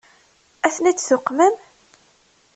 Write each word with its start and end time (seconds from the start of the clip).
Ad 0.65 0.71
ten-id-tuqmem? 0.75 1.55